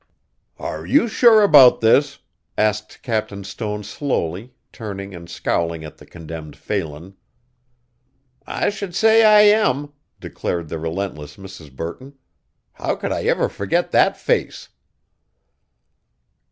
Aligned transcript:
"Are 0.57 0.83
you 0.83 1.07
sure 1.07 1.43
about 1.43 1.79
this?" 1.79 2.17
asked 2.57 3.03
Captain 3.03 3.43
Stone 3.43 3.83
slowly, 3.83 4.51
turning 4.71 5.13
and 5.13 5.29
scowling 5.29 5.83
at 5.85 5.97
the 5.99 6.07
condemned 6.07 6.55
Phelan. 6.57 7.17
"I 8.47 8.71
should 8.71 8.95
say 8.95 9.23
I 9.23 9.41
am," 9.41 9.93
declared 10.19 10.69
the 10.69 10.79
relentless 10.79 11.37
Mrs. 11.37 11.71
Burton. 11.71 12.15
"How 12.73 12.95
could 12.95 13.11
I 13.11 13.25
ever 13.25 13.47
forget 13.47 13.91
that 13.91 14.17
face?" 14.17 14.69